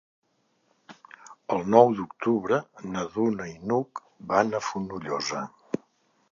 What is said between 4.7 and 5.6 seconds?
Fonollosa.